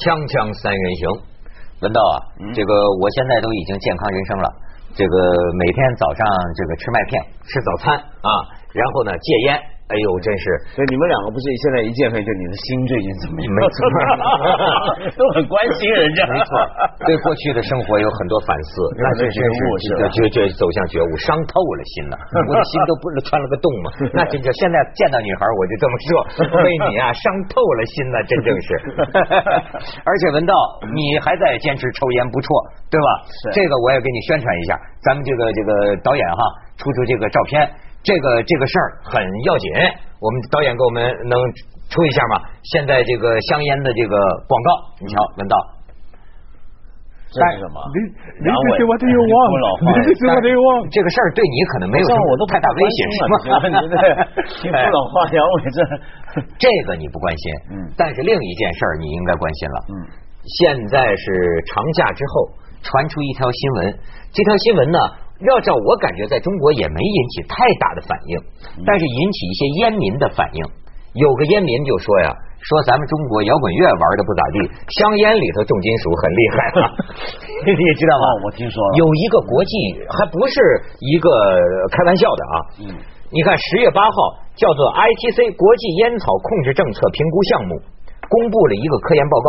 [0.00, 1.04] 锵锵三人行，
[1.84, 2.14] 文道啊，
[2.56, 2.72] 这个
[3.04, 4.48] 我现在都已经健康人生了，
[4.96, 5.14] 这个
[5.60, 6.24] 每天早上
[6.56, 8.30] 这个吃麦片，吃早餐啊，
[8.72, 9.60] 然后呢戒烟。
[9.90, 10.44] 哎呦，真是！
[10.70, 13.50] 所以你们两个不是现在一见面就你的心最近怎么样？
[13.50, 13.76] 没错，
[15.18, 16.22] 都很关心人家。
[16.30, 16.50] 没错，
[17.02, 18.70] 对过去的生活有很多反思，
[19.02, 19.42] 那真是
[20.14, 22.14] 觉觉走向觉悟，伤透了心了。
[22.46, 23.90] 我的心都不是穿了个洞嘛？
[24.14, 26.08] 那真就现在见到女孩我就这么说，
[26.62, 28.68] 为你啊伤透了心了，真正是。
[30.06, 30.54] 而且文道，
[30.94, 32.46] 你还在坚持抽烟不错，
[32.86, 33.08] 对吧？
[33.50, 36.42] 这个我也给你宣传一下，咱们这个这个导演哈
[36.78, 37.68] 出出这个照片。
[38.02, 39.68] 这个这个事儿很要紧，
[40.20, 41.36] 我们导演给我们能
[41.92, 42.40] 出一下吗？
[42.72, 44.16] 现在这个香烟的这个
[44.48, 44.68] 广告，
[45.00, 45.56] 你瞧，闻道，
[47.28, 47.76] 这是什么？
[47.92, 47.96] 你
[48.40, 53.36] 你这些我都有忘， 这个事儿对你可能没有什么太大威胁，是吗？
[54.64, 55.78] 你不老话杨伟这
[56.56, 59.94] 这个你不关心，嗯，但是另一件事儿你应该关心了，嗯，
[60.56, 61.24] 现在是
[61.68, 62.48] 长假之后
[62.80, 63.98] 传出一条新闻，
[64.32, 64.98] 这条新闻呢。
[65.40, 68.36] 要照我感觉，在中国也没引起太大的反应，
[68.84, 70.60] 但是引起一些烟民的反应。
[71.14, 72.30] 有个烟民就说呀，
[72.62, 74.56] 说咱们中国摇滚乐玩的不咋地，
[75.00, 76.86] 香烟里头重金属很厉害啊，
[77.66, 78.24] 你知道吗？
[78.44, 79.74] 我听说有一个国际，
[80.12, 80.54] 还不是
[81.00, 81.28] 一个
[81.90, 82.54] 开玩笑的啊。
[82.78, 82.84] 嗯，
[83.32, 84.16] 你看十月八号
[84.54, 87.80] 叫做 ITC 国际烟草控制政策评估项目
[88.28, 89.48] 公布了一个科研报告，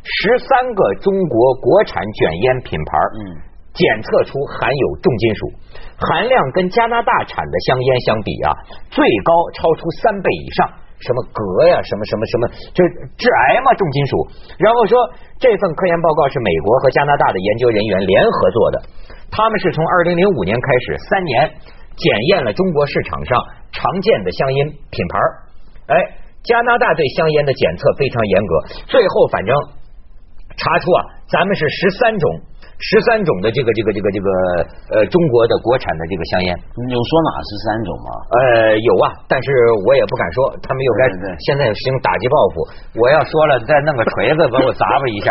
[0.00, 2.96] 十三个中国国产卷烟品牌。
[3.18, 3.52] 嗯。
[3.74, 5.50] 检测出含有重金属，
[5.98, 8.54] 含量跟加拿大产的香烟相比啊，
[8.88, 10.70] 最高超出三倍以上。
[11.02, 12.80] 什么镉呀，什么什么什么，就
[13.18, 14.14] 致癌嘛，重金属。
[14.56, 14.96] 然后说
[15.42, 18.76] 这份科研报告是美国和加拿大的研究人员联合做的，
[19.28, 21.50] 他们是从二零零五年开始三年
[21.98, 23.36] 检验了中国市场上
[23.72, 25.18] 常见的香烟品牌。
[25.92, 25.94] 哎，
[26.44, 28.52] 加拿大对香烟的检测非常严格，
[28.86, 29.52] 最后反正
[30.56, 32.40] 查出啊，咱们是十三种。
[32.78, 34.28] 十三种的这个这个这个这个
[34.90, 36.50] 呃中国的国产的这个香烟，
[36.90, 38.08] 有说哪十三种吗？
[38.34, 39.46] 呃有啊，但是
[39.86, 41.02] 我也不敢说，他们又该
[41.46, 42.66] 现在行打击报复，
[42.98, 45.30] 我要说了再弄个锤子把我砸吧一下。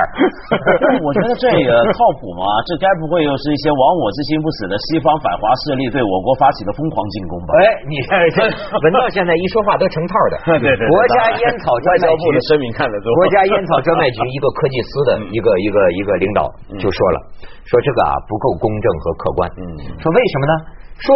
[1.04, 2.44] 我觉得这个靠谱吗？
[2.66, 7.52] 这该不会又是一些亡我之心不死的西方反华势力对我国发起的疯狂进攻吧？
[7.60, 10.36] 哎，你看这文道现在一说话都成套的。
[10.64, 10.84] 对对。
[10.88, 13.12] 国家烟草专卖局 的声明看得多。
[13.20, 16.42] 国家烟草专卖局一个科技司的一个一个一个领导
[16.80, 17.18] 就说了。
[17.66, 19.50] 说这个啊不够公正和客观。
[19.58, 19.64] 嗯，
[20.00, 20.54] 说为什么呢？
[21.00, 21.10] 说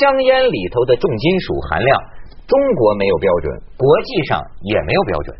[0.00, 1.92] 香烟里头的重金属含量，
[2.46, 5.36] 中国没有标准，国际上也没有标准。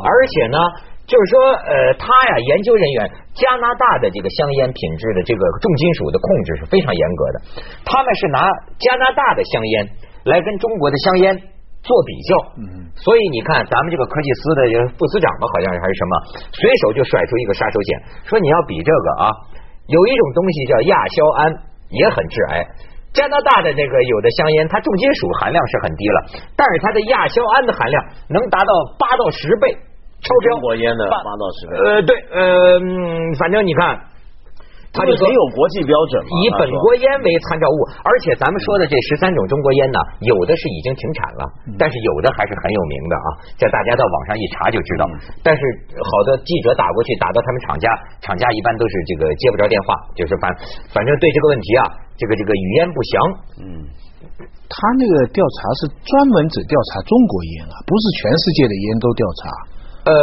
[0.00, 0.58] 而且呢，
[1.06, 7.36] 就是说，呃，他呀，研究人员加拿大的这个香烟品质的这个重金属的控制是非常严格的。
[7.84, 9.88] 他们是拿加拿大的香烟
[10.24, 11.42] 来跟中国的香烟。
[11.80, 12.30] 做比较，
[12.60, 14.60] 嗯所以你看，咱们这个科技司的
[15.00, 16.12] 副司长吧，好像还是什么，
[16.52, 17.88] 随手就甩出一个杀手锏，
[18.28, 19.32] 说你要比这个啊，
[19.88, 21.40] 有一种东西叫亚硝胺，
[21.88, 22.60] 也很致癌。
[23.16, 26.18] 加拿大的那个有的香烟，它重金属含量是很低了，
[26.52, 27.96] 但是它的亚硝胺的含量
[28.28, 29.72] 能达到八到十倍，
[30.20, 30.52] 超标。
[30.52, 31.72] 中国烟的八到十倍。
[31.80, 32.80] 呃，对，呃，
[33.40, 34.09] 反正你看。
[34.90, 41.42] 它就没有国际标准以本国烟为参照物，而且咱们说的这十三种中国烟呢，有的是已经停产了，
[41.78, 43.26] 但是有的还是很有名的啊。
[43.54, 45.06] 这大家到网上一查就知道。
[45.46, 45.62] 但是
[46.02, 47.86] 好多记者打过去，打到他们厂家，
[48.18, 50.50] 厂家一般都是这个接不着电话，就是反
[50.90, 51.86] 反正对这个问题啊，
[52.18, 53.14] 这个这个语焉不详。
[53.62, 53.86] 嗯，
[54.66, 59.54] 他那个调查是专门只调查中国烟啊，不是全世界的烟都调查。
[60.00, 60.16] 呃，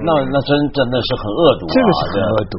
[0.00, 2.54] 那那真真的是很恶毒，这个是很恶毒，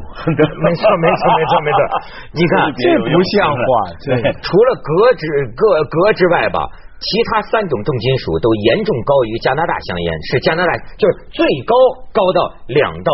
[0.61, 1.79] 没错没错没错没错。
[2.37, 3.61] 你看，这不像话。
[4.05, 4.11] 对，
[4.45, 5.25] 除了镉之
[5.57, 6.69] 镉镉之外吧，
[7.01, 11.73] 其他三种重金属都严重高于加拿大香烟，是加拿大就是最高
[12.13, 13.11] 高到两到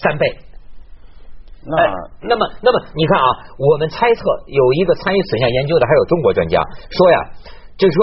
[0.00, 0.24] 三倍。
[1.68, 1.76] 那
[2.22, 3.28] 那么那么你看啊，
[3.58, 6.58] 我们猜测有一个参与此项研究的还有中国专家
[6.90, 7.18] 说呀。
[7.78, 7.98] 就是说，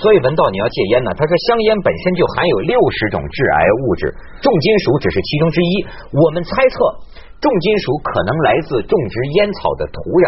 [0.00, 1.12] 所以文道你要戒烟呢。
[1.12, 4.08] 他说，香烟本身就含有六十种致癌物质，
[4.40, 5.72] 重金属只是其中之一。
[6.16, 6.76] 我们猜测，
[7.36, 10.26] 重金属可能来自种植烟草的土壤。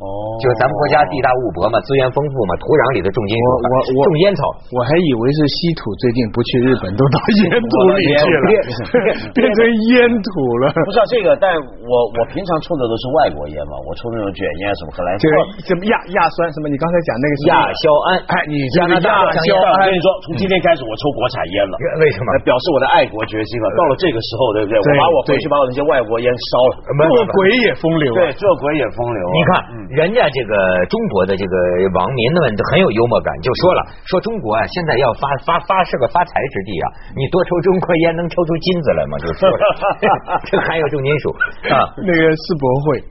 [0.00, 0.08] 哦，
[0.40, 4.40] 就是咱们国家地大物博嘛，资源丰富嘛，土壤里的重金属，我我种烟草，
[4.72, 8.44] 我还以为是稀土，最近不去日本都到烟土里去了，
[9.36, 9.58] 变成
[9.92, 10.32] 烟土
[10.64, 10.72] 了。
[10.88, 11.52] 不是这个，但
[11.84, 22.32] 我我平常抽的都是外国烟嘛，我抽那种卷烟什么荷兰，就是什么亚亚酸什么，你刚才讲那个亚硝胺，哎，你加拿大香烟，我跟你说，从今天开始我抽国产烟了， 为什么？
[22.40, 23.68] 表示我的爱国决心了。
[23.76, 24.80] 到了这个时候，对不对？
[24.80, 26.72] 我把我回去把我那些外国烟烧了，
[27.04, 29.20] 做鬼也风流，对，做鬼也风流。
[29.36, 29.89] 你看。
[29.90, 30.54] 人家这个
[30.86, 31.54] 中国的这个
[31.98, 36.86] 网民们很有幽默感，就说了，说中国啊现在要发发发是个发财之地啊，
[37.18, 39.18] 你多抽中国烟能抽出金子来吗？
[39.18, 39.50] 就说
[40.46, 41.34] 这含有重金属
[41.74, 41.90] 啊。
[42.06, 43.02] 那个世博会，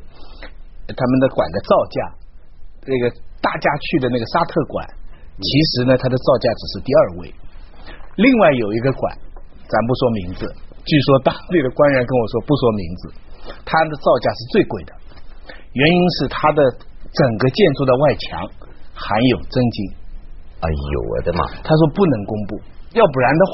[0.88, 1.96] 他们的馆的造价，
[2.88, 3.12] 那个
[3.44, 4.80] 大家去的那个沙特馆，
[5.36, 7.28] 其实呢它的造价只是第二位。
[8.16, 9.12] 另外有一个馆，
[9.68, 10.48] 咱不说名字，
[10.88, 13.12] 据说当地的官员跟我说不说名字，
[13.68, 14.96] 它的造价是最贵的。
[15.74, 16.64] 原因是它的
[17.14, 18.50] 整个建筑的外墙
[18.94, 19.94] 含有真金，
[20.62, 21.46] 哎呦我的妈！
[21.64, 22.62] 他说不能公布，
[22.94, 23.54] 要不然的话。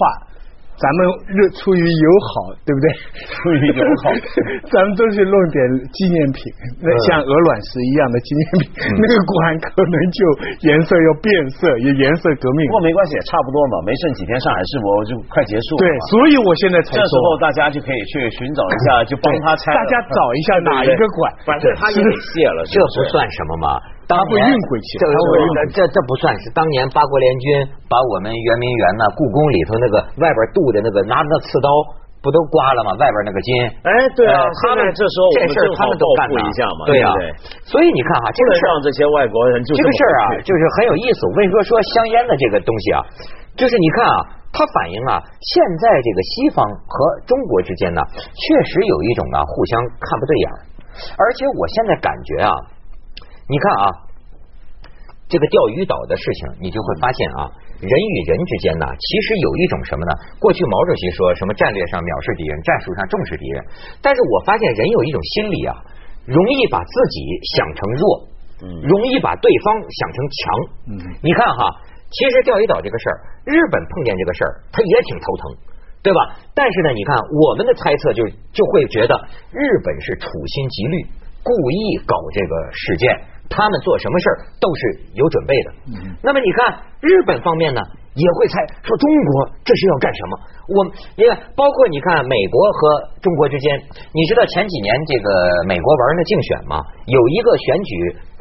[0.75, 1.00] 咱们
[1.31, 2.86] 热出于友好，对不对？
[3.31, 4.12] 出于友好，
[4.68, 5.60] 咱们都去弄点
[5.95, 6.51] 纪念品，
[6.83, 8.68] 那像鹅卵石一样的纪念品，
[9.00, 9.36] 那个馆
[9.72, 10.19] 可能就
[10.68, 12.68] 颜色要变色，也颜色革命。
[12.68, 15.88] 不过没关系，也差不多嘛，没剩几天，上海世博就快结束了。
[15.88, 19.71] 对，所以我现在才这时候大家就可以去寻找一下，就帮他拆。
[19.71, 23.68] 大家找一下哪一个馆，反正他也得卸了，这不算什么嘛。
[24.06, 25.06] 他会运回去，这
[25.74, 27.46] 这这不算是当年八国联军
[27.90, 31.69] 把我们圆明园呐、故宫里头那个外边镀的那个拿着那刺刀
[32.22, 32.94] 不都刮了吗？
[33.02, 33.50] 外边那个金，
[33.81, 37.10] 哎，对啊，他们这时候这事他们都干一下嘛，对呀。
[37.66, 41.25] 所以你看哈，这个事让这些外国人就这个事儿啊，就是很有意思。
[41.25, 42.98] 我跟你说，说香烟的这个东西啊，
[43.57, 44.18] 就是你看啊，
[44.54, 46.94] 它反映啊，现在这个西方和
[47.25, 50.57] 中国之间呢，确实有一种啊互相看不对眼儿，
[51.18, 52.54] 而且我现在感觉啊。
[53.47, 53.86] 你看啊，
[55.30, 57.45] 这个钓鱼岛的事情，你就会发现啊，
[57.77, 60.12] 人与人之间呢，其实有一种什么呢？
[60.42, 63.57] 过去毛主席说什么战略上藐视敌人，战术上重视敌人。
[64.01, 65.77] 但是我发现人有一种心理啊，
[66.25, 67.21] 容易把自己
[67.53, 68.06] 想成弱，
[68.81, 70.42] 容易把对方想成强。
[70.89, 71.69] 嗯，你看哈，
[72.09, 75.42] 其实钓鱼岛这个事儿，日本碰见这个事儿，他也挺头疼，
[76.01, 76.33] 对吧？
[76.57, 77.13] 但是呢，你看
[77.45, 79.13] 我们的猜测就就会觉得
[79.53, 80.97] 日本是处心积虑，
[81.45, 83.09] 故意搞这个事件。
[83.50, 84.81] 他们做什么事儿都是
[85.13, 85.68] 有准备的。
[86.21, 87.81] 那么你看日本方面呢，
[88.13, 90.31] 也会猜说中国这是要干什么？
[90.65, 90.77] 我
[91.15, 92.80] 你看，包括你看美国和
[93.21, 93.77] 中国之间，
[94.12, 95.30] 你知道前几年这个
[95.68, 96.81] 美国玩那竞选吗？
[97.06, 97.92] 有一个选举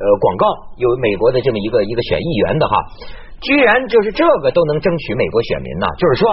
[0.01, 0.47] 呃广告，
[0.77, 2.75] 有美国的这么一个一个选议员的哈，
[3.41, 6.29] 居然就是这个都能争取美国选民呢，就是说。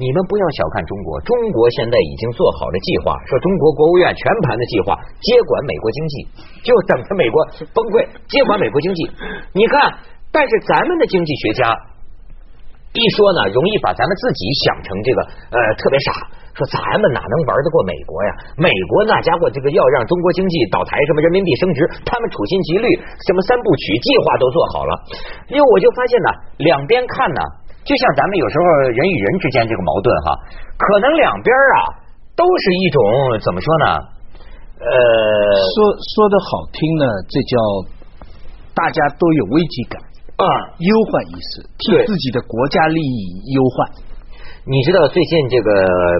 [0.00, 6.14] 你们不要小看中国，中国现在已经做好了计划，说中国国务院全盘的计划接管美国经济，
[6.64, 7.44] 就等着美国
[7.76, 9.04] 崩溃接管美国经济。
[9.52, 9.92] 你看，
[10.32, 11.76] 但是咱们的经济学家
[12.96, 15.18] 一说呢，容易把咱们自己想成这个
[15.52, 16.24] 呃特别傻，
[16.56, 18.30] 说咱们哪能玩得过美国呀？
[18.56, 22.88] 美国那家伙这个要让中国经济倒台，什么人民币升值，他们处心积虑，
[23.28, 24.92] 什么三部曲计划都做好了。
[25.52, 26.28] 因为我就发现呢，
[26.64, 27.60] 两边看呢。
[27.84, 28.64] 就像咱们有时候
[28.94, 30.38] 人与人之间这个矛盾哈，
[30.78, 31.98] 可能两边啊
[32.36, 32.98] 都是一种
[33.42, 33.86] 怎么说呢？
[34.82, 34.86] 呃，
[35.62, 37.54] 说说的好听呢，这叫
[38.74, 40.00] 大家都有危机感
[40.38, 40.46] 啊，
[40.78, 44.11] 忧患意识，替自己的国家利益忧患。
[44.62, 45.70] 你知道最近这个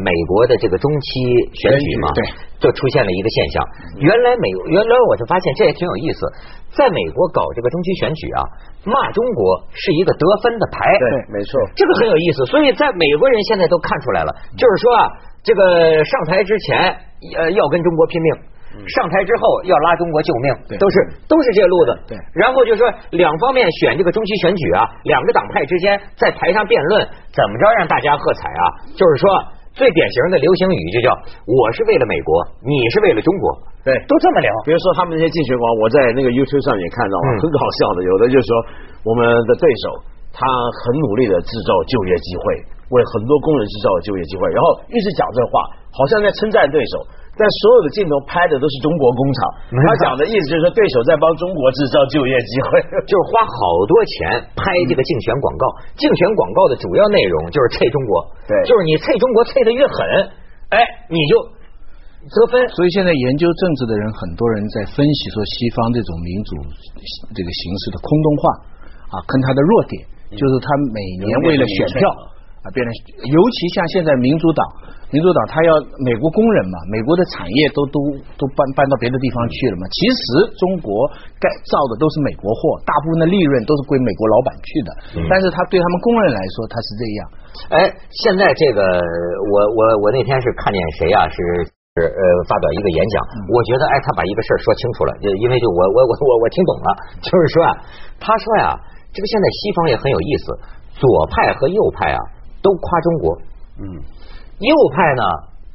[0.02, 1.06] 美国的这个中期
[1.54, 2.10] 选举吗？
[2.10, 2.20] 对，
[2.58, 3.62] 就出现了一个现象。
[4.02, 6.26] 原来美，原来我就发现这也挺有意思。
[6.74, 8.42] 在美国搞这个中期选举啊，
[8.82, 10.90] 骂中国是一个得分的牌。
[10.98, 12.44] 对，没错，这个很有意思。
[12.46, 15.06] 所以在美国人现在都看出来了，就是说啊，
[15.44, 16.96] 这个上台之前
[17.38, 18.50] 呃要跟中国拼命。
[18.88, 20.96] 上台之后要拉中国救命，都是
[21.28, 21.90] 都是这路子。
[22.08, 28.64] 对，然后就说两方面选这个中期选举啊，两个党派之间在台上辩论，怎么着让大家喝彩啊？
[28.96, 29.28] 就是说
[29.72, 31.08] 最典型的流行语就叫
[31.48, 33.44] “我是为了美国，你是为了中国”。
[33.84, 34.50] 对，都这么聊。
[34.64, 38.04] 比如说他们那些竞选广我在那个 YouTube 上也看到了，很搞笑的。
[38.04, 38.52] 有的就是说
[39.02, 39.84] 我们的对手
[40.30, 42.44] 他很努力的制造就业机会，
[42.94, 46.94] 为很多工人制造就业机会，然后一直讲这话，好像在称赞对手。
[47.32, 49.38] 但所有的镜头拍的都是中国工厂，
[49.72, 52.68] 他讲的意思就是说对手在帮中国制造就业机会，
[53.08, 53.56] 就是花好
[53.88, 55.64] 多钱拍这个竞选广告。
[55.96, 58.12] 竞选广告的主要内容就是啐中国，
[58.44, 59.96] 对，就是你啐中国啐的越狠，
[60.76, 60.76] 哎，
[61.08, 61.40] 你就
[62.28, 62.68] 得分。
[62.76, 66.50] 所以现在研究政治的人，很多人在分析说西方这种民主
[67.32, 68.42] 这个形式的空洞化
[69.16, 70.04] 啊，跟它的弱点
[70.36, 72.04] 就是他每年为了选票
[72.62, 72.88] 啊，变成
[73.26, 74.62] 尤其像现在民主党。
[75.12, 78.00] 民主党他要美国工人嘛，美国的产业都都
[78.40, 79.84] 都搬搬到别的地方去了嘛。
[79.92, 80.24] 其实
[80.56, 80.88] 中国
[81.36, 84.88] 该造的都是美国货，大部分的利润都是归美国老板去的。
[85.28, 87.20] 但是他对他们工人来说，他是这样。
[87.76, 87.76] 哎，
[88.24, 91.28] 现在这个我我我那天是看见谁啊？
[91.28, 91.36] 是
[91.68, 93.20] 是呃发表一个演讲，
[93.52, 96.88] 我觉得哎他把一个事儿说清楚了，就因为就我我我我我听懂了，
[97.20, 97.70] 就是说啊，
[98.16, 98.72] 他说呀，
[99.12, 100.56] 这个现在西方也很有意思，
[100.96, 102.18] 左派和右派啊
[102.62, 103.38] 都夸中国，
[103.82, 103.84] 嗯。
[104.62, 105.22] 右派呢，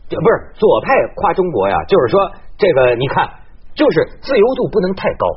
[0.08, 2.24] 不是左派夸中国呀，就是说
[2.58, 3.28] 这个你看，
[3.76, 5.28] 就是自由度不能太高，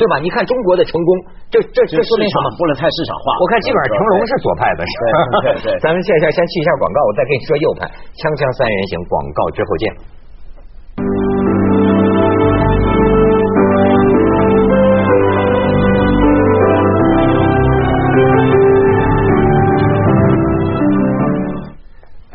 [0.00, 0.16] 对吧？
[0.24, 1.08] 你看中国的成功，
[1.52, 2.48] 这这这说明什么？
[2.56, 3.36] 不能太市场化。
[3.38, 5.16] 我看基本上成龙是左派的，是吧？
[5.44, 5.78] 对对。
[5.84, 7.84] 咱们现在先去一下广告，我再跟你说右派。
[8.16, 9.84] 锵锵三人行，广告之后见。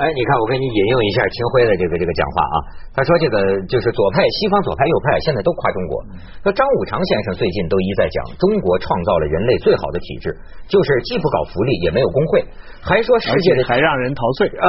[0.10, 2.58] 哎，你看，我给你引用一下秦晖的这个这个讲话啊。
[2.98, 3.38] 他说：“这个
[3.70, 6.02] 就是左派、西方左派、右派现在都夸中国。
[6.42, 10.34] 说张五常先生最近都一再讲，中国创造了人类最好的体制，
[10.66, 12.42] 就是既不搞福利，也没有工会，
[12.82, 14.66] 还说世界的还让人陶醉啊。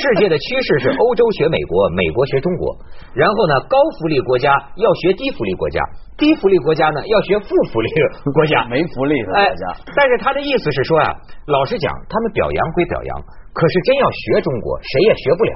[0.00, 2.72] 世界的趋势是欧洲学美国， 美国学中国。
[3.12, 4.48] 然后呢，高福利国家
[4.80, 5.84] 要学低福利国家，
[6.16, 7.88] 低福利国家呢要学负福利
[8.32, 9.76] 国家，没福利的国家。
[9.94, 11.12] 但是他的意思是说啊，
[11.48, 13.12] 老实讲，他们表扬归表扬。”
[13.54, 15.52] 可是真要学中国，谁也学不了。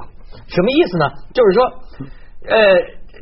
[0.47, 1.05] 什么意思呢？
[1.35, 1.59] 就是说，
[2.47, 2.55] 呃，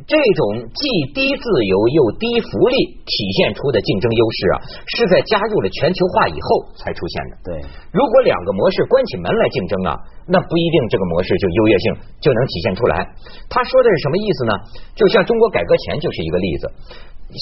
[0.05, 0.85] 这种既
[1.17, 4.55] 低自由又低福利体现出的竞争优势啊，
[4.85, 7.33] 是在加入了全球化以后才出现的。
[7.43, 7.51] 对，
[7.89, 9.97] 如果两个模式关起门来竞争啊，
[10.29, 11.85] 那不一定这个模式就优越性
[12.21, 13.01] 就能体现出来。
[13.49, 14.53] 他说的是什么意思呢？
[14.93, 16.71] 就像中国改革前就是一个例子。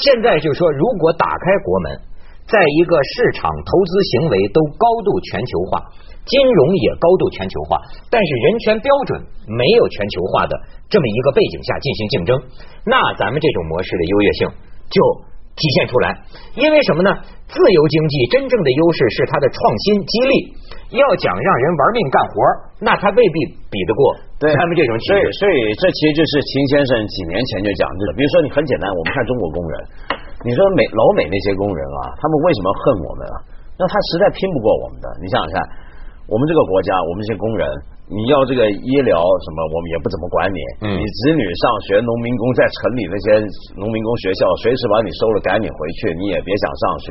[0.02, 2.00] 现在就是说，如果打开国门，
[2.48, 5.82] 在一个市场投资行为都高度全球化。
[6.26, 7.78] 金融也高度全球化，
[8.10, 10.58] 但是人权标准没有全球化的
[10.90, 12.30] 这么一个背景下进行竞争，
[12.82, 14.50] 那咱们这种模式的优越性
[14.90, 14.98] 就
[15.54, 16.18] 体现出来。
[16.58, 17.14] 因为什么呢？
[17.46, 20.34] 自由经济真正的优势是它的创新激励。
[20.98, 22.34] 要讲让人玩命干活，
[22.82, 24.02] 那他未必比得过
[24.54, 24.98] 他们这种。
[25.06, 28.14] 所以，所以这其实就是秦先生几年前就讲的。
[28.18, 29.74] 比如说，你很简单，我们看中国工人，
[30.46, 33.36] 你说美老美那些工人啊，他们为什么恨我们啊？
[33.76, 35.10] 那他实在拼不过我们的。
[35.18, 35.58] 你想想看。
[36.26, 37.62] 我们这个国家，我们这些工人，
[38.10, 40.58] 你要这个医疗什么，我们也不怎么管你。
[40.82, 43.26] 你子女上学，农民工在城里那些
[43.78, 47.06] 农民工学校，随时把你收了，赶紧回去，你也别想上学。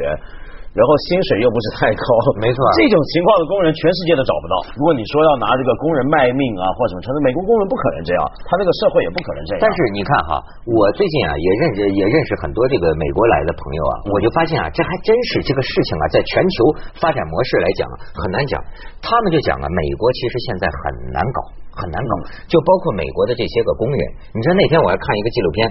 [0.75, 2.03] 然后薪水又不是太高，
[2.43, 4.55] 没错，这种情况的工人全世界都找不到。
[4.75, 9.63] 如果你说要拿这个工人卖命啊，或什么，成美国工人不可能这样，他那个社会也不可能这样。
[9.63, 16.57] 但是你看哈，我最近啊也认识也认识很多这个美国来的朋友啊，我就发现啊，这还真是这个事情啊，在全球
[16.99, 17.87] 发展模式来讲
[18.19, 18.59] 很难讲。
[18.99, 21.39] 他们就讲啊，美国其实现在很难搞，
[21.79, 22.13] 很难搞，
[22.51, 24.01] 就包括美国的这些个工人。
[24.35, 25.71] 你说那天我还看一个纪录片。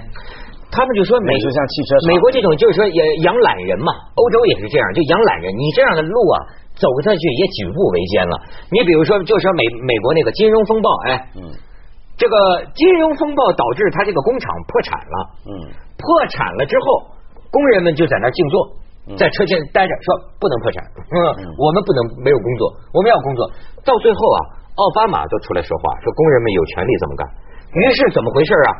[0.74, 5.54] 他们就说美就像汽车美国这种就是说也养懒人嘛，欧洲也是这样，就养懒人。
[5.54, 6.36] 你这样的路啊，
[6.74, 8.34] 走下去也举步维艰了。
[8.74, 11.46] 你比如说，就说美美国那个金融风暴，哎，嗯，
[12.18, 12.34] 这个
[12.74, 15.16] 金融风暴导致他这个工厂破产了，
[15.46, 15.50] 嗯，
[15.94, 17.14] 破产了之后，
[17.54, 18.54] 工人们就在那静坐，
[19.14, 20.08] 在车间待着，说
[20.42, 23.46] 不能破产，嗯，我们不能没有工作，我们要工作。
[23.86, 24.38] 到最后啊，
[24.74, 27.22] 奥巴马都出来说话，说工人们有权利这么干。
[27.78, 28.70] 于是怎么回事啊？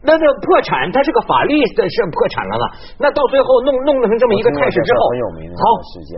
[0.00, 2.64] 那这破产，它是个法律的是破产了嘛？
[2.96, 5.00] 那到最后弄弄成这么一个态势之后，
[5.60, 5.64] 好，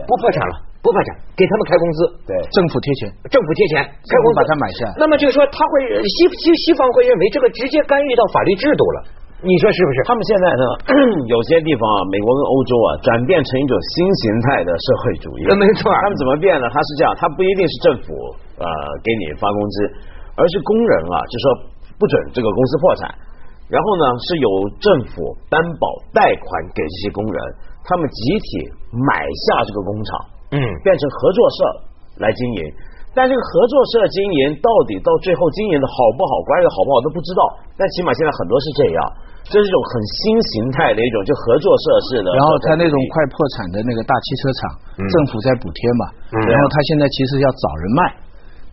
[0.07, 4.87] 不破产了，不破产，给他们开工资，对，政府贴钱，政府贴钱，开工把它买下。
[4.95, 8.97] 那么就是说，他会西西西方会认为这个直接干预到法律制度了，
[9.43, 9.97] 你说是不是？
[10.07, 10.63] 他们现在呢，
[11.27, 15.51] 有些地方啊，美国跟欧洲啊，转变成一种新形态的社会主义。
[15.59, 16.71] 没错，他们怎么变呢？
[16.71, 18.15] 他是这样，他不一定是政府
[18.63, 18.65] 呃
[19.03, 19.75] 给你发工资，
[20.39, 21.45] 而是工人啊，就说
[21.99, 23.11] 不准这个公司破产。
[23.71, 27.37] 然后呢，是由政府担保贷款给这些工人，
[27.83, 30.09] 他们集体买下这个工厂，
[30.51, 31.57] 嗯，变成合作社
[32.19, 32.61] 来经营。
[33.13, 37.41] 但这个合作社经营到底到最后经营的好不好，管理的好不好都不知道。
[37.77, 38.97] 但起码现在很多是这样，
[39.45, 42.33] 这是一种很新形态的一种就合作社式的。
[42.33, 44.61] 然后他那种快破产的那个大汽车厂，
[44.97, 46.03] 政府在补贴嘛，
[46.49, 48.01] 然后他现在其实要找人卖，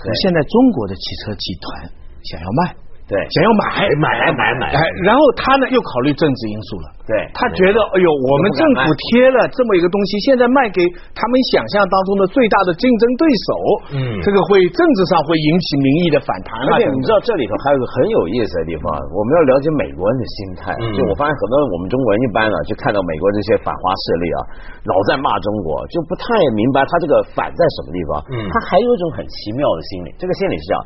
[0.01, 1.93] 可现在中国的汽车集团
[2.25, 2.73] 想要卖。
[3.11, 4.71] 对，想要买买买买买，
[5.03, 6.87] 然后他呢又考虑政治因素了。
[7.11, 10.79] 对，他觉得哎呦，我们政府贴了这么一个东西，现在卖给
[11.11, 13.51] 他们想象当中的最大的竞争对手，
[13.99, 16.55] 嗯，这个会政治上会引起民意的反弹。
[16.71, 20.71] 而且你知道这里头还有个很有意思的地方，我们要了解美国人的心态。
[20.95, 24.39] 就我发现很多我们中国人一般呢，就看到美国这些反华势力啊，
[24.87, 28.23] 老在骂中国，就不太明白他这个反在什么地方。
[28.39, 30.81] 嗯，他还有一种很奇妙的心理，这个心理是这样。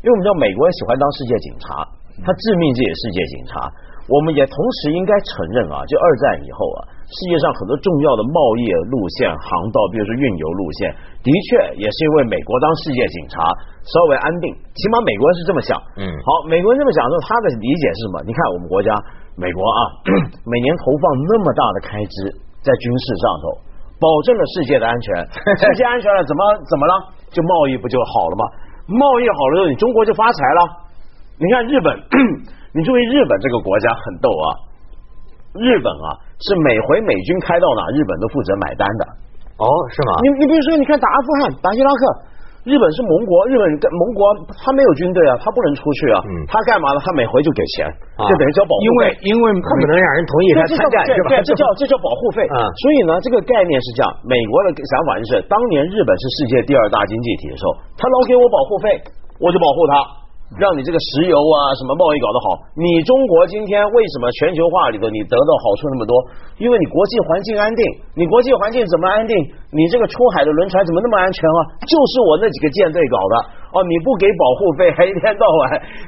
[0.00, 1.84] 因为我们知道美国人喜欢当世界警察，
[2.24, 3.68] 他致命这也世界警察。
[4.10, 10.90] 我们也同时应该承认啊，就二战以后啊，世界上很多重要的贸易路线、航道，比如说运油路线，
[11.22, 13.38] 的确也是因为美国当世界警察
[13.86, 15.78] 稍微安定，起码美国人是这么想。
[15.94, 18.14] 嗯，好，美国人这么想之后，他的理解是什么？
[18.26, 18.90] 你看我们国家
[19.38, 19.80] 美国啊，
[20.42, 22.14] 每年投放那么大的开支
[22.66, 23.62] 在军事上头，
[24.02, 25.06] 保证了世界的安全，
[25.54, 26.92] 世界安全了，怎么怎么了？
[27.30, 28.42] 就贸易不就好了吗？
[28.90, 30.60] 贸易好了之后，你中国就发财了。
[31.38, 31.94] 你看日本，
[32.74, 34.46] 你注意日本这个国家很逗啊。
[35.54, 36.14] 日本啊，
[36.46, 39.02] 是每回美军开到哪，日本都负责买单的。
[39.58, 40.20] 哦，是吗？
[40.22, 42.02] 你你比如说，你看打阿富汗、打伊拉克。
[42.68, 44.20] 日本是盟国，日本跟盟国
[44.52, 47.00] 他没有军队啊，他不能出去啊，他干嘛呢？
[47.00, 47.88] 他每回就给钱，
[48.20, 49.00] 就等于交保护费，因为
[49.32, 51.40] 因为不可能让人同意他参战是吧？
[51.40, 52.60] 这叫 这叫保护费啊。
[52.84, 59.00] 所以呢，这个概念是这样，美国的想法就是，当年日本是世界第二大经济体的时候，他老给我保护费，
[59.40, 59.92] 我就保护他。
[60.58, 66.14] 让你这个石油啊什么贸易搞得好，你中国今天为什么全球化里头你得到好处那么多？
[66.58, 67.84] 因为你国际环境安定，
[68.18, 69.36] 你国际环境怎么安定？
[69.70, 71.60] 你这个出海的轮船怎么那么安全啊？
[71.86, 73.34] 就是我那几个舰队搞的。
[73.70, 75.60] 哦，你不给保护费，还 一天到晚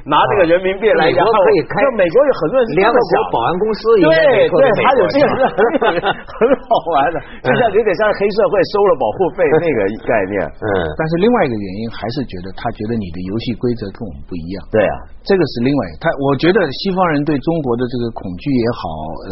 [0.03, 1.79] 拿这个人民币来，然后可以开。
[1.93, 5.35] 美国有很多人联合国保安公司，对对，他有这个是
[6.01, 9.79] 很好玩的，就像有点像黑社会收了保护费 那个
[10.09, 10.41] 概念。
[10.41, 10.67] 嗯，
[10.97, 14.65] 但是另外一个原因还是觉得他觉得你的游戏规则跟我们不一样。
[14.73, 18.83] 对啊，这个是另外他，我觉得西方人对中国的这个恐惧也好，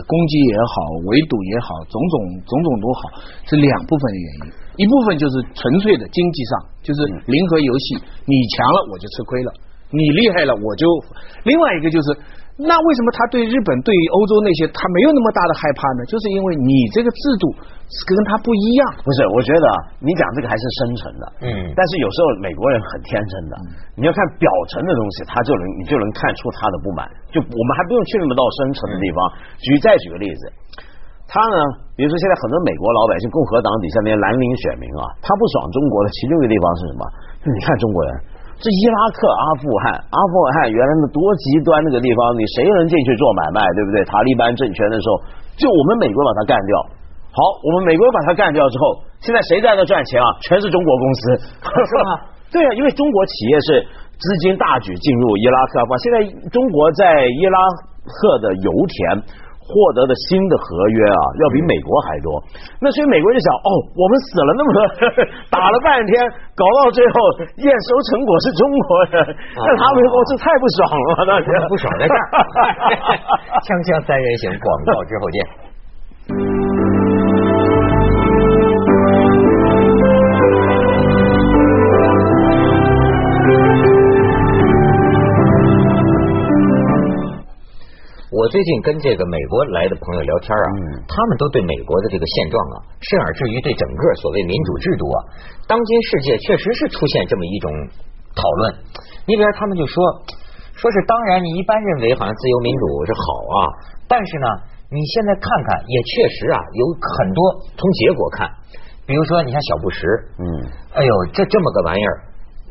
[0.05, 0.75] 攻击也好，
[1.09, 3.01] 围堵也好，种种种种都好，
[3.49, 4.53] 是两部分的原因。
[4.81, 9.49] 一部分就是纯粹的经济上，就是零和游戏，你强了我就吃亏了，
[9.93, 10.89] 你厉害了我就。
[11.45, 12.07] 另外一个就是，
[12.57, 16.01] 那为什么他对日本、对于欧洲那些他没有那么大的害怕呢？
[16.09, 17.45] 就是因为你这个制度
[17.93, 18.81] 是跟他不一样。
[19.05, 19.65] 不是，我觉得
[20.01, 21.49] 你讲这个还是深层的，嗯。
[21.77, 23.53] 但是有时候美国人很天真的，
[23.99, 27.05] 你要看表层的东西，他就能你就能看出他的不满。
[27.29, 29.17] 就我们还不用去那么到深层的地方。
[29.61, 30.41] 举再举个例子。
[31.31, 31.57] 他呢？
[31.95, 37.01] 比如说，现在很多美国老百姓、共和党底下那些蓝领选民啊，他不爽中国的其中一个地方是什么？
[37.47, 38.11] 你看中国人，
[38.59, 44.03] 这伊拉克、阿富汗、阿富汗原来那多极端那个地方，你谁能进去做买卖，对不对？
[44.03, 45.23] 塔利班政权的时候，
[45.55, 46.71] 就我们美国把他干掉。
[47.31, 50.27] 好，我们美国把他干掉之后，现在谁在那赚钱啊？
[50.43, 51.21] 全是中国公司，
[51.63, 52.11] 是吗？
[52.51, 53.67] 对啊，因为中国企业是
[54.19, 56.15] 资金大举进入伊拉克、阿富汗，现在
[56.51, 57.57] 中国在伊拉
[58.03, 59.47] 克的油田。
[59.71, 62.27] 获得的新的合约啊，要比美国还多。
[62.83, 64.79] 那所以美国就想，哦，我们死了那么多，
[65.47, 66.19] 打了半天，
[66.59, 67.15] 搞到最后
[67.63, 69.23] 验收成果是中国人，
[69.55, 71.39] 那他们说这太不爽了，那
[71.71, 72.19] 不爽在这儿。
[73.63, 75.70] 锵锵三人行，广告之后见。
[88.51, 90.67] 最近跟这个美国来的朋友聊天啊，
[91.07, 95.17] 他们都对美国的这个现状啊，甚而至于对整个所谓民主制度啊，
[95.71, 97.71] 当今世界确实是出现这么一种
[98.35, 98.75] 讨论。
[99.23, 100.03] 你比如他们就说，
[100.75, 103.23] 说是当然你一般认为好像自由民主是好
[103.55, 103.57] 啊，
[104.11, 104.47] 但是呢，
[104.91, 107.39] 你现在看看也确实啊，有很多
[107.79, 108.51] 从结果看，
[109.07, 110.03] 比如说你看小布什，
[110.43, 110.43] 嗯，
[110.99, 112.15] 哎呦这这么个玩意儿，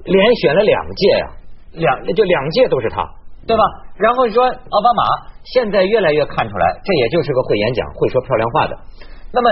[0.04, 1.24] 连选了两届呀，
[1.72, 3.00] 两就两届都是他。
[3.46, 3.62] 对吧？
[3.96, 5.02] 然后说奥巴马
[5.44, 8.76] 现在越来越看出来，这也就是个会演讲、会说漂亮话的。
[9.32, 9.50] 那么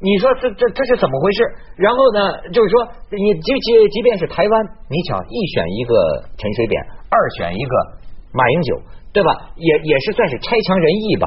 [0.00, 1.42] 你说这这这是怎么回事？
[1.76, 4.52] 然后呢，就是说你即即即便是台湾，
[4.90, 5.94] 你瞧一选一个
[6.36, 7.74] 陈水扁，二选一个
[8.32, 8.76] 马英九，
[9.12, 9.30] 对吧？
[9.56, 11.26] 也也是算是差强人意吧。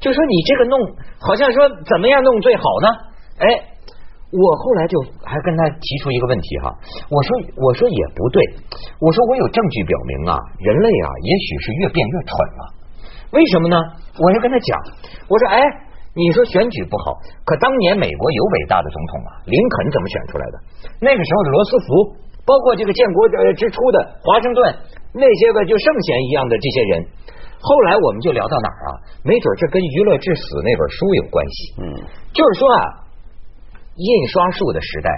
[0.00, 0.78] 就说你这个弄，
[1.20, 2.88] 好像说怎么样弄最好呢？
[3.38, 3.73] 哎。
[4.34, 6.66] 我后来就还跟他提出一个问题哈，
[7.06, 8.42] 我说我说也不对，
[8.98, 12.62] 我说我有证据表明啊，人类啊也许是越变越蠢了，
[13.30, 13.78] 为什么呢？
[14.18, 14.74] 我就跟他讲，
[15.30, 15.62] 我说哎，
[16.18, 17.14] 你说选举不好，
[17.46, 20.56] 可当年美国有伟大的总统啊，林肯怎么选出来的？
[20.98, 21.86] 那个时候的罗斯福，
[22.42, 24.58] 包括这个建国呃之初的华盛顿，
[25.14, 27.06] 那些个就圣贤一样的这些人，
[27.62, 28.98] 后来我们就聊到哪儿啊？
[29.22, 31.86] 没准这跟《娱乐至死》那本书有关系，嗯，
[32.34, 33.03] 就是说啊。
[33.96, 35.08] 印刷术的时代，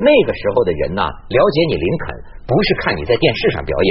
[0.00, 2.04] 那个时候的人呢，了解你林肯
[2.48, 3.90] 不是看你在电视上表演，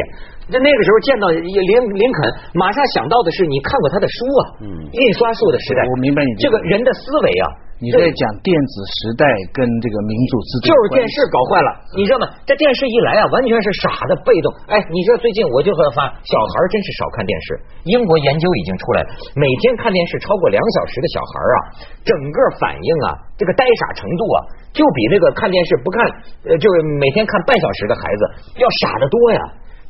[0.50, 2.20] 那那个时候见到林林肯，
[2.54, 4.42] 马上想到的是你看过他的书啊。
[4.62, 7.48] 嗯，印刷术的时代，我明白你这个人的思维啊。
[7.82, 12.30] 你在讲电子时代跟这个民主制度，就是电视搞坏了，你知道吗？
[12.46, 14.54] 这电视一来啊，完全是傻的被动。
[14.70, 17.58] 哎，你说最近我就会发，小孩真是少看电视。
[17.90, 21.58] 英国研究已经出来了，每天看电视超过两小时的小孩啊，
[22.06, 24.38] 整个反应啊，这个呆傻程度啊，
[24.78, 26.06] 就比那个看电视不看，
[26.46, 28.22] 呃，就是每天看半小时的孩子
[28.62, 29.42] 要傻得多呀。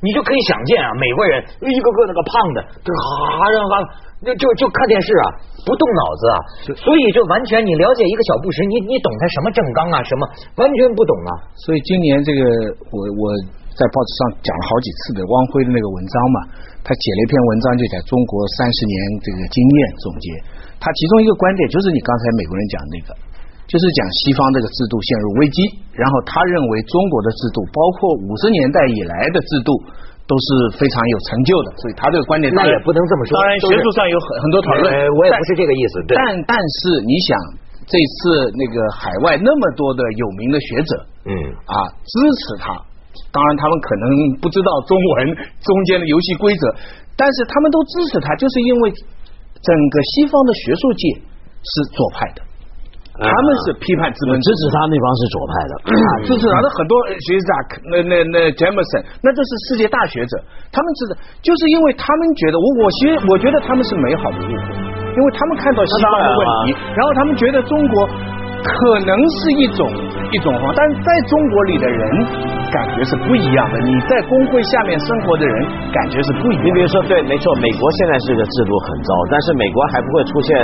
[0.01, 3.73] 你就可以想见啊，美国人一个个那个胖的，这哈让哈，
[4.25, 5.25] 就就就看电视啊，
[5.61, 6.37] 不动脑子啊，
[6.73, 10.25] 所以就完全你了解一个小布什，你你懂他什么正纲啊，什么
[10.57, 11.31] 完全不懂啊。
[11.65, 12.41] 所以今年这个
[12.89, 13.23] 我我
[13.77, 16.37] 在报纸上讲了好几次的汪辉的那个文章嘛，
[16.81, 20.27] 他写了一篇文章，就讲中国三十年这个经验总结，
[20.81, 23.09] 他其中一个观点就是你刚才美国人讲那个。
[23.71, 25.63] 就是讲西方这个制度陷入危机，
[25.95, 29.71] 然后他认为中国的制度，包括五十年代以来的制度，
[30.27, 33.35] 都都是非常有成就的，所以他这个观点那也不能这么说。
[33.35, 34.87] 当然，学术上有很很多讨论。
[35.19, 35.99] 我也不是这个意思。
[36.07, 37.35] 但但是你想，
[37.83, 40.91] 这次那个海外那么多的有名的学者，
[41.27, 41.31] 嗯
[41.67, 41.75] 啊，
[42.07, 42.71] 支持他。
[43.27, 44.03] 当然，他们可能
[44.39, 46.63] 不知道中文中间的游戏规则，
[47.19, 48.91] 但是他们都支持他，就是因为
[49.59, 51.03] 整个西方的学术界
[51.59, 52.39] 是左派的。
[53.21, 55.73] 他们是批判资本，支持他那帮是左派的，
[56.25, 57.49] 支持他的很多学者，
[57.93, 60.33] 那那那杰姆森，那都是世界大学者，
[60.73, 64.57] 他们知道，就是因为他们觉得，我我其实我觉得他们是美好的误会，
[65.13, 68.09] 因为他们看到西方的问题，然后他们觉得中国。
[68.63, 69.89] 可能是一种
[70.31, 73.75] 一种方，但在中国里的人感觉是不一样的。
[73.83, 75.55] 你在工会下面生活的人
[75.91, 76.65] 感觉是不一样。
[76.65, 80.55] 你比如说，对，没错，美国现在是个制度很糟，但是美国还不会出现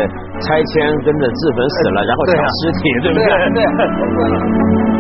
[0.42, 3.28] 拆迁跟着自焚死了，然后抢尸体，对不对？
[3.54, 4.97] 对。